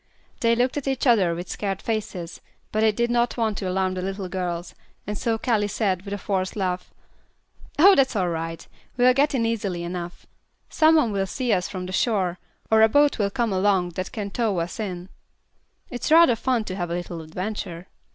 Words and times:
They 0.39 0.55
looked 0.55 0.77
at 0.77 0.87
each 0.87 1.05
other 1.05 1.35
with 1.35 1.47
scared 1.47 1.79
faces, 1.79 2.41
but 2.71 2.79
they 2.79 2.91
did 2.91 3.11
not 3.11 3.37
want 3.37 3.55
to 3.59 3.69
alarm 3.69 3.93
the 3.93 4.01
little 4.01 4.29
girls, 4.29 4.73
and 5.05 5.15
so 5.15 5.37
Callie 5.37 5.67
said, 5.67 6.05
with 6.05 6.13
a 6.15 6.17
forced 6.17 6.55
laugh: 6.55 6.91
"Oh, 7.77 7.93
that's 7.93 8.15
all 8.15 8.29
right. 8.29 8.67
We'll 8.97 9.13
get 9.13 9.35
in 9.35 9.45
easily 9.45 9.83
enough. 9.83 10.25
Some 10.69 10.95
one 10.95 11.11
will 11.11 11.27
see 11.27 11.53
us 11.53 11.69
from 11.69 11.85
the 11.85 11.93
shore, 11.93 12.39
or 12.71 12.81
a 12.81 12.89
boat 12.89 13.19
will 13.19 13.29
come 13.29 13.53
along 13.53 13.89
that 13.89 14.11
can 14.11 14.31
tow 14.31 14.59
us 14.59 14.79
in. 14.79 15.09
It's 15.91 16.11
rather 16.11 16.35
fun 16.35 16.63
to 16.63 16.75
have 16.75 16.89
a 16.89 16.95
little 16.95 17.21
adventure." 17.21 17.85